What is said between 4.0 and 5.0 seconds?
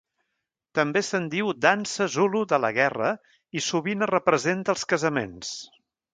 es representa als